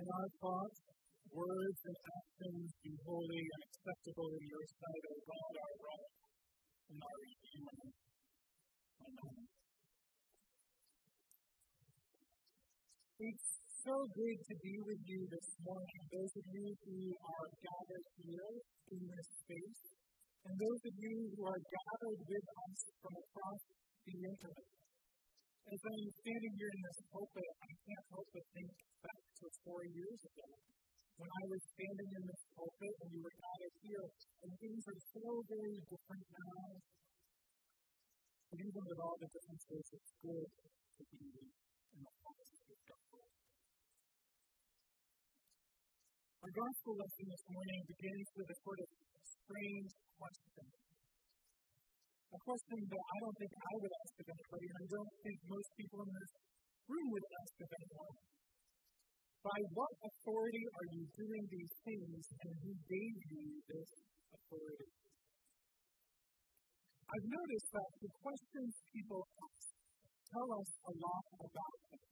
[0.00, 0.80] May our thoughts,
[1.28, 6.12] words, and actions be holy and acceptable in your sight, O God, our rock
[6.88, 7.80] and our Redeemer.
[9.04, 9.44] Amen.
[13.28, 13.50] It's
[13.84, 18.52] so good to be with you this morning, those of you who are gathered here
[18.96, 19.84] in this space,
[20.48, 23.62] and those of you who are gathered with us from across
[24.08, 24.79] the internet.
[25.70, 28.74] As I'm standing here in this pulpit, I can't help but think
[29.06, 30.50] back to four years ago
[31.14, 34.08] when I was standing in this pulpit and you were gathered here,
[34.42, 36.74] and things are so very different now.
[38.50, 42.34] But even with all the differences, it's good to be in the God.
[46.34, 48.88] Our gospel lesson this morning begins with a sort of
[49.22, 50.89] strange question
[52.30, 55.36] a question that I don't think I would ask of anybody, and I don't think
[55.50, 56.32] most people in this
[56.86, 58.16] room would ask of anyone.
[59.40, 63.90] By what authority are you doing these things, and who gave you this
[64.30, 64.90] authority?
[67.10, 69.66] I've noticed that the questions people ask
[70.30, 72.06] tell us a lot about them.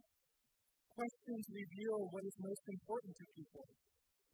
[0.98, 3.66] Questions reveal what is most important to people.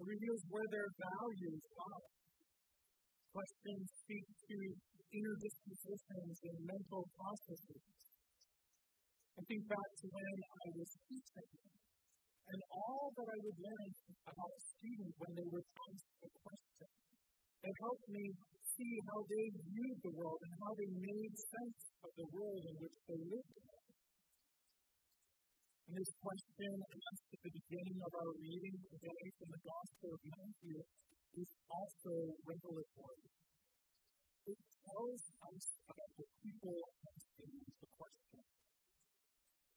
[0.00, 2.23] It reveals where their values are.
[3.34, 4.56] Questions speak to
[5.10, 7.82] inner dispositions and mental processes.
[9.34, 11.50] I think back to when I was teaching,
[12.46, 13.90] and all that I would learn
[14.30, 16.90] about a student when they would ask a question.
[17.58, 18.24] It helped me
[18.70, 22.74] see how they viewed the world and how they made sense of the world in
[22.86, 23.58] which they lived.
[25.90, 30.22] And this question asked at the beginning of our reading today from the Gospel of
[30.22, 30.78] Matthew
[31.36, 32.12] is also
[32.46, 33.28] revelatory
[34.44, 38.44] it tells us about the people asking the question.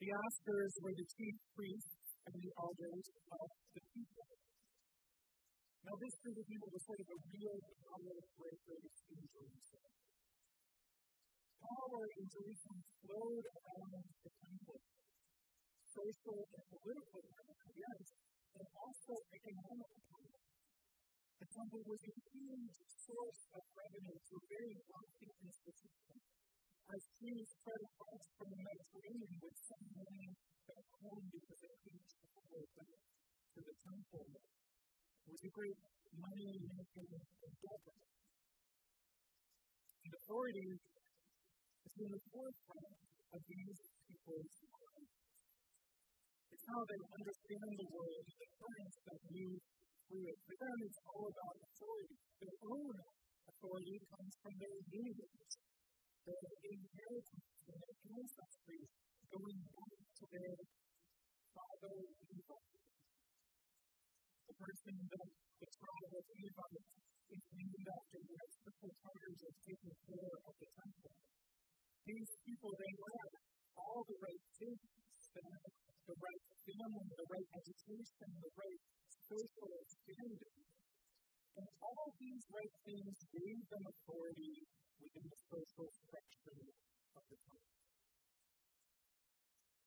[0.04, 4.28] The askers were the chief priests and the elders of the people.
[5.88, 9.96] Now, this group of people was sort of a real power breakers in Jerusalem.
[11.64, 14.80] Power in Jerusalem flowed around the temple.
[15.88, 17.24] Social and political
[17.72, 18.04] yes,
[18.52, 20.07] and also economic.
[21.38, 26.18] The temple was a huge source of revenue a very wealthy institution.
[26.90, 30.34] As Jews spread across from the Mediterranean with some money
[30.66, 32.98] back home because they couldn't afford back
[33.54, 35.78] to the temple, it was a great
[36.18, 37.98] money making endeavor.
[40.02, 42.98] And authority is in the forefront
[43.30, 45.14] of these people's lives.
[46.50, 49.62] It's how they understand the world, the currents that move
[50.08, 50.38] it.
[50.48, 52.18] For them, it's all about authority.
[52.40, 52.96] Their own
[53.52, 55.54] authority comes from their leaders,
[56.24, 58.82] their inheritance, their ancestry
[59.28, 60.56] going back to their
[61.52, 62.62] father Levi.
[64.48, 65.30] The person that
[65.60, 66.72] the tribe of Levi
[67.28, 71.16] is named after has simple charge of taking care of the temple.
[72.08, 73.32] These people, they had
[73.76, 74.80] all the right things,
[75.36, 78.82] the right family, the right education, the right
[79.28, 80.58] social standing.
[81.58, 84.56] And all these right things gave them authority
[85.02, 86.64] within the social structure
[87.18, 87.68] of the time.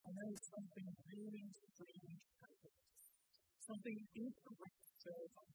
[0.05, 2.81] And then something really strange happened.
[3.65, 5.49] Something incorrect up.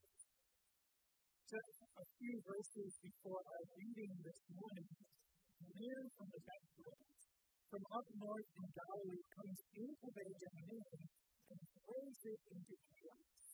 [1.45, 4.89] Just a few verses before our reading this morning,
[5.61, 7.05] near from the background,
[7.69, 10.81] from up north in Galilee, comes into Benjamin
[11.53, 13.44] and throws it into chaos.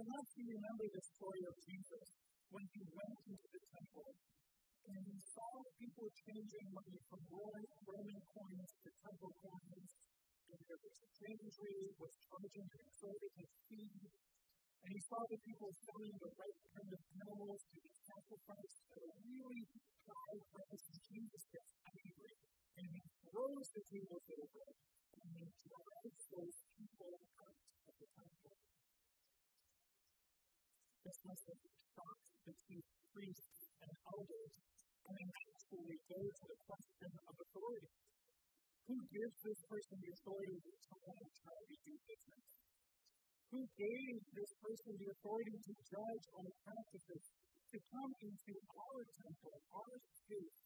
[0.00, 2.08] Perhaps you remember the story of Jesus
[2.48, 4.08] when he went into the temple
[4.88, 9.92] and he saw people changing money from Roman coins to temple coins,
[10.48, 14.08] and their exchange rate was charging an exorbitant fee.
[14.80, 19.04] And he saw the people selling the right kind of animals to be sacrificed at
[19.04, 19.68] a really
[20.08, 22.32] high price, and Jesus gets angry,
[22.80, 24.64] and he throws the tables over,
[25.20, 28.56] and he drives those people out of the temple.
[31.10, 34.54] Shocked the chief priests and elders,
[35.10, 37.90] and they naturally go to the question of authority.
[38.86, 42.46] Who gives this person the authority to manage how we do business?
[43.50, 47.24] Who gave this person the authority to judge on our practices,
[47.74, 50.58] to come into our temple, our space,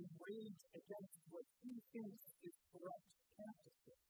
[0.00, 4.00] and rage against what he thinks is corrupt practices?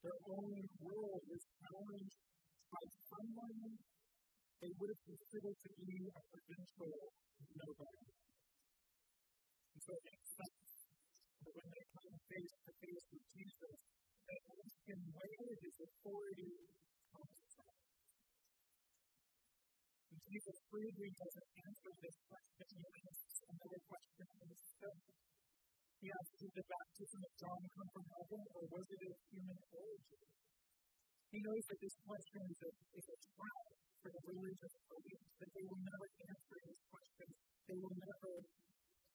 [0.00, 2.20] Their own world is challenged
[2.76, 3.72] by someone
[4.60, 6.92] they would have considered to be a provincial
[7.56, 8.04] nobody.
[9.72, 10.72] And so it sense
[11.40, 13.76] that when they come face to face with Jesus,
[14.28, 16.52] they ask him where his authority
[17.16, 17.76] comes from.
[20.12, 22.68] And Jesus clearly doesn't answer this question.
[22.76, 25.00] He asks another question instead.
[25.96, 29.60] He asks, Did the baptism of John come from heaven, or was it of human
[29.72, 30.24] origin?
[31.34, 33.66] He knows that this question is a, is a trap
[33.98, 37.28] for the religious elite, that they will never answer this question.
[37.66, 38.32] They will never,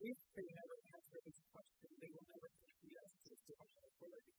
[0.04, 4.36] if they never answer this question, they will never say yes to divine authority.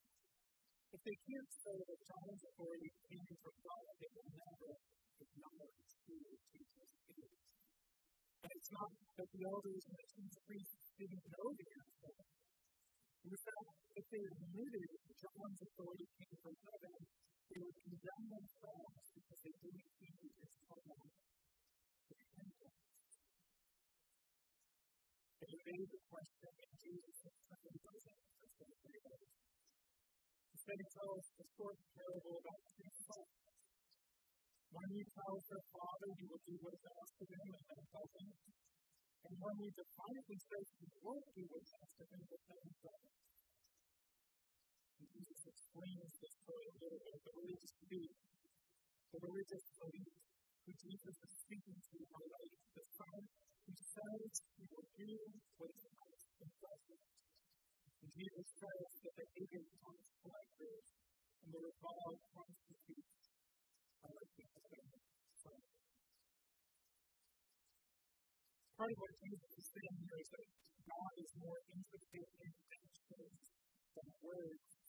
[0.92, 4.70] If they can't say that John's authority came from God, they will never
[5.24, 6.16] acknowledge who
[6.52, 7.32] Jesus is.
[8.44, 12.14] And it's not that the elders and the chief priests didn't know the answer.
[13.22, 17.00] In fact, if they admitted John's authority came from heaven,
[17.52, 21.12] they were condemned themselves because they didn't keep his command.
[25.36, 29.36] They the question that Jesus had doesn't fulfill their lives.
[30.52, 33.36] Instead, he tells a short parable about two sons.
[34.72, 37.84] One he tells their father he will do what is asked of him and then
[37.92, 38.32] doesn't.
[39.28, 42.66] And one he defiantly says he won't do what is asked of him but then
[42.80, 43.12] does.
[45.10, 46.78] Jesus explains this story a.
[47.22, 48.18] The religious elite,
[49.10, 50.18] the religious elite
[50.62, 53.20] who Jesus is speaking to are like the son
[53.66, 55.10] who says he will do
[55.58, 57.04] what is asked and doesn't.
[58.02, 60.86] And Jesus says that the agent comes collectors
[61.42, 63.22] and the revolve prostitutes
[64.02, 64.46] are like the
[65.42, 65.60] son.
[68.78, 70.46] Part of what Jesus is saying here is that
[70.82, 73.38] God is more intricate in actions
[73.94, 74.81] than words.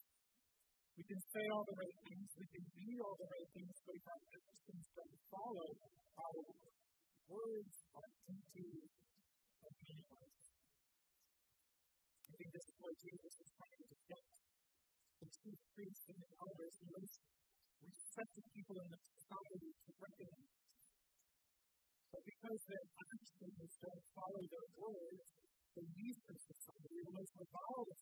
[0.94, 3.98] We can say all the right things, we can be all the right things, but
[3.98, 5.70] if our actions don't follow,
[6.22, 6.38] our
[7.34, 10.38] words are empty and meaningless.
[12.30, 14.26] I think this is what Jesus is trying to get.
[15.18, 17.18] The chief priests and the elders, most
[17.90, 20.54] respected people in the society to recognize.
[22.14, 25.26] But because their actions don't follow their words,
[25.74, 27.98] the least of society, the most reviled of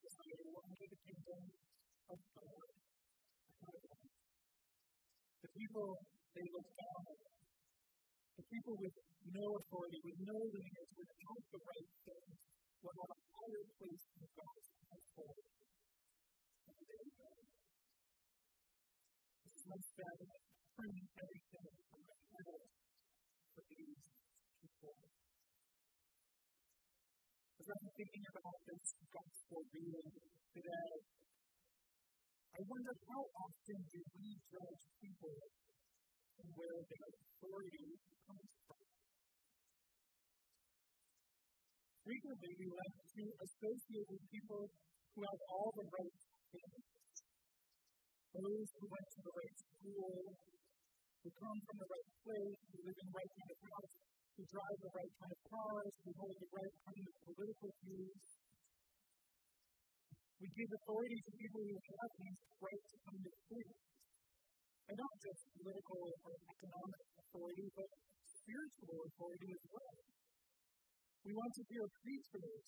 [5.71, 6.03] people
[6.35, 7.31] they look down on.
[8.35, 8.91] The people with
[9.31, 12.35] no authority, with no lineage, without the right things,
[12.83, 14.67] will have a higher place in God's.
[14.91, 17.31] And they go.
[19.47, 20.43] This is much better than
[20.75, 22.67] turning everything around
[23.55, 24.03] for these
[24.59, 24.95] people.
[27.63, 30.11] As I'm thinking about this gospel reading
[30.51, 30.91] today,
[32.51, 35.60] I wonder how often do we judge people
[36.39, 37.87] where their authority
[38.27, 38.81] comes from?
[42.01, 44.63] Frequently, we like to associate with people
[45.15, 46.17] who have all the right
[46.51, 46.85] things.
[48.31, 50.15] Those who went to the right school,
[51.21, 53.93] who come from the right place, who live in the right kind of house,
[54.39, 58.23] who drive the right kind of cars, who hold the right kind of political views.
[60.41, 63.90] We give authority to people who have these right to of things.
[64.91, 67.89] And not just political or economic authority, but
[68.27, 69.95] spiritual authority as well.
[71.23, 72.65] We want to hear preachers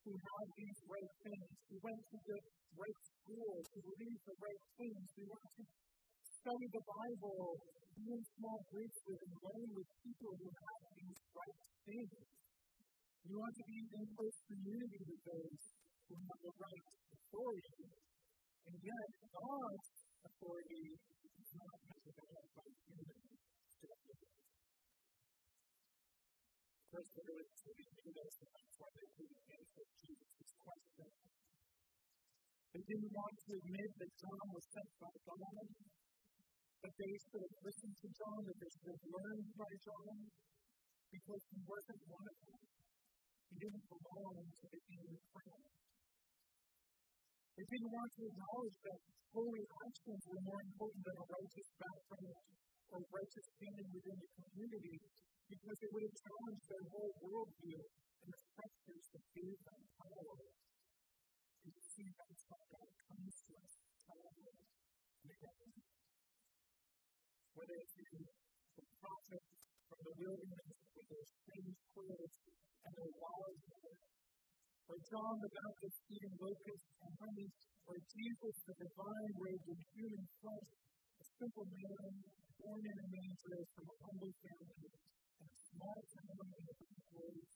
[0.00, 2.38] who have these right things, who went to the
[2.80, 5.04] right schools, who believe the right things.
[5.20, 5.62] We want to
[6.40, 7.44] study the Bible,
[7.92, 12.24] be in small groups with and learn with people who have these right things.
[13.28, 15.60] We want to be in close community with those
[16.08, 16.86] who have the right
[17.20, 17.84] authority.
[18.64, 19.95] And yet, God's
[20.26, 21.76] authority is not
[22.86, 23.20] human.
[26.90, 31.10] First, elite knew this, and that's why they couldn't answer Jesus' question.
[32.72, 35.66] They didn't want to admit that John was sent by God,
[36.82, 40.16] that they should have listened to John, that they should have learned by John,
[41.12, 42.62] because he wasn't one of them.
[43.46, 45.85] He didn't belong to the inner crowd.
[47.56, 49.00] They didn't want to acknowledge that
[49.32, 52.52] holy actions were more important than a righteous background
[52.92, 54.96] or righteous standing within the community
[55.48, 60.36] because it would have challenged their whole worldview and the structures that gave them power.
[61.64, 63.72] And you see, that's how God comes to us,
[64.04, 65.80] power again.
[67.56, 69.50] Whether it's in the prophets
[69.88, 72.36] from the wilderness with their strange clothes
[72.84, 73.96] and their wild hair,
[74.86, 77.50] or John the Baptist eating locusts and honey,
[77.90, 80.70] or Jesus the divine robed in human flesh,
[81.18, 82.12] a simple man
[82.62, 84.90] born in a manger from a humble family
[85.42, 87.54] and a small town in the backwoods,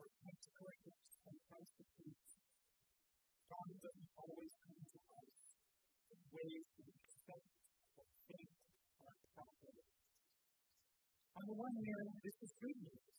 [0.00, 2.32] or Pentecost and prostitutes.
[3.52, 5.36] God doesn't always come to us
[6.08, 7.48] in ways we expect
[8.00, 8.48] or think
[9.04, 9.74] are proper.
[11.36, 13.15] On the one hand, this is good news.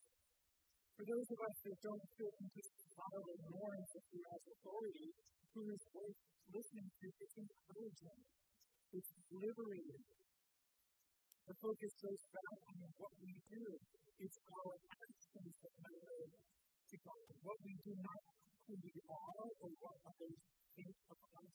[0.97, 5.13] For those of us that don't fit into societal norms of has authority,
[5.53, 8.21] who is worth listening to, it's encouraging.
[8.97, 10.05] It's liberating.
[11.45, 13.65] The focus goes back on what we do.
[14.25, 17.29] It's our actions that matter to God.
[17.45, 18.21] What we do, not
[18.65, 20.41] who we are or what others
[20.73, 21.53] think of us.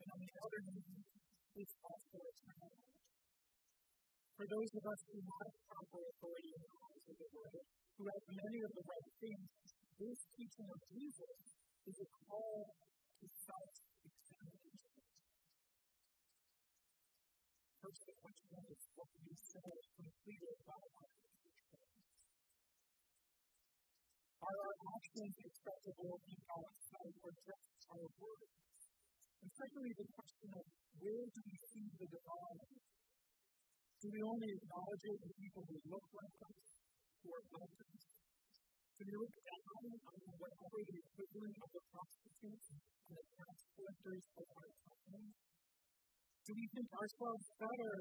[0.00, 1.04] And on the other hand,
[1.60, 2.73] it's also a challenge.
[4.44, 7.64] For those of us who have proper authority in the eyes of the Lord,
[7.96, 9.48] who have many of the right things,
[9.96, 11.36] this teaching of Jesus
[11.88, 15.00] is a call to self-examination.
[17.80, 21.08] First, the question is what we say completed by our
[24.44, 28.52] Are our actions acceptable in God's sight or just our words?
[29.40, 30.33] And secondly, the question
[34.04, 36.60] Do we only acknowledge it in people who look like us,
[37.24, 37.72] who are like?
[39.00, 44.24] Do we look down on whatever the equivalent of the prostitutes and the tax collectors
[44.36, 45.24] of our time?
[46.44, 47.92] Do we think ourselves better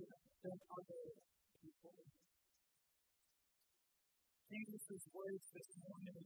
[0.43, 1.03] than other
[1.63, 1.95] people?
[4.51, 6.19] Jesus' words this morning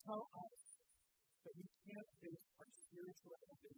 [0.00, 0.60] tell us
[1.44, 3.76] that we can't base our spirituality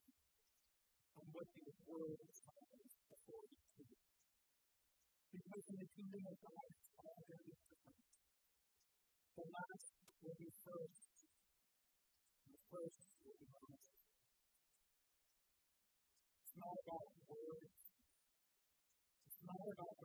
[1.19, 4.08] on what the world finds authority to.
[5.33, 6.69] because in the kingdom of God,
[7.05, 8.09] all there is difference.
[9.37, 9.89] The last
[10.25, 11.13] will be first,
[12.49, 13.89] the first will be last.
[16.41, 17.77] It's not about words.
[19.29, 19.98] It's not about